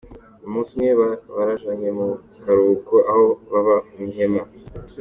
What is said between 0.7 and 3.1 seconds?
umwe barajanye mu karuhuko